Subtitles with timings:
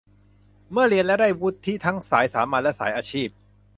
[0.71, 3.29] เมื่อเรียนแล้วได้วุฒิทั้งสายสามัญ และ สายอาชีพ